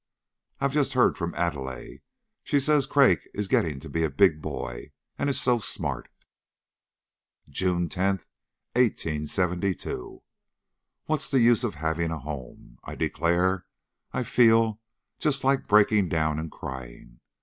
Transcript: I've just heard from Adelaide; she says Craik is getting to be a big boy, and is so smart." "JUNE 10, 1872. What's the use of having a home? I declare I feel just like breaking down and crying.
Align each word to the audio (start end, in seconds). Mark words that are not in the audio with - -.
I've 0.59 0.73
just 0.73 0.93
heard 0.93 1.15
from 1.15 1.35
Adelaide; 1.35 2.01
she 2.43 2.59
says 2.59 2.87
Craik 2.87 3.29
is 3.35 3.47
getting 3.47 3.79
to 3.81 3.87
be 3.87 4.01
a 4.03 4.09
big 4.09 4.41
boy, 4.41 4.93
and 5.15 5.29
is 5.29 5.39
so 5.39 5.59
smart." 5.59 6.09
"JUNE 7.47 7.87
10, 7.87 8.21
1872. 8.73 10.23
What's 11.05 11.29
the 11.29 11.39
use 11.39 11.63
of 11.63 11.75
having 11.75 12.09
a 12.09 12.17
home? 12.17 12.79
I 12.83 12.95
declare 12.95 13.67
I 14.11 14.23
feel 14.23 14.81
just 15.19 15.43
like 15.43 15.67
breaking 15.67 16.09
down 16.09 16.39
and 16.39 16.49
crying. 16.49 17.19